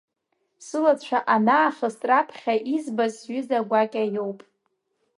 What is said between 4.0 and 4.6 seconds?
иоуп!